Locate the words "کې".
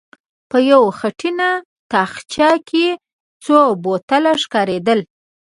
2.69-2.87